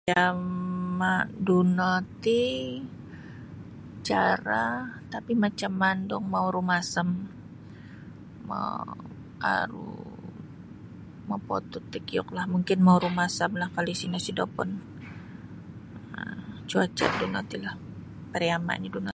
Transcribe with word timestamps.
Pariama 0.01 1.15
duno 1.45 1.93
ti 2.25 2.41
carah 4.01 4.97
tapi 5.13 5.31
macam 5.43 5.71
mandung 5.81 6.25
mau 6.33 6.49
rumasam 6.55 7.09
mau 8.49 8.81
aru 9.37 9.93
mopotut 11.29 11.83
takiuklah 11.93 12.45
mungkin 12.53 12.77
mau 12.85 12.97
rumasamlah 12.97 13.69
kali 13.77 13.93
sino 13.93 14.17
sodopon 14.25 14.69
um 16.17 16.45
cuaca 16.69 17.05
duno 17.21 17.39
tilah 17.51 17.75
pariamanyo 18.33 18.87
dauno. 18.97 19.09